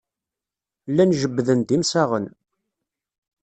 [0.89, 2.25] Llan jebbden-d imsaɣen.